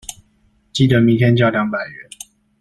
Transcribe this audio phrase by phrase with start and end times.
[0.73, 2.09] 記得明天交兩百元